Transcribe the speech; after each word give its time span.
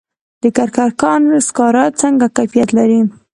د 0.41 0.43
کرکر 0.57 0.89
کان 1.01 1.21
سکاره 1.47 1.85
څنګه 2.01 2.27
کیفیت 2.37 2.69
لري؟ 2.77 3.01